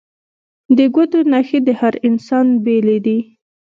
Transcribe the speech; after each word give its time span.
د 0.77 0.79
ګوتو 0.95 1.19
نښې 1.31 1.59
د 1.67 1.69
هر 1.79 1.93
انسان 2.07 2.47
بیلې 2.63 2.97
دي 3.05 3.19